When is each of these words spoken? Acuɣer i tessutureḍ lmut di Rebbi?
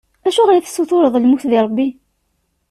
Acuɣer 0.27 0.55
i 0.57 0.61
tessutureḍ 0.63 1.15
lmut 1.17 1.43
di 1.49 1.59
Rebbi? 1.65 1.87